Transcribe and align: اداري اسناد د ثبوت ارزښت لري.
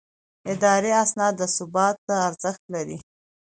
اداري 0.53 0.91
اسناد 1.03 1.33
د 1.37 1.41
ثبوت 1.55 1.97
ارزښت 2.27 2.63
لري. 2.73 2.97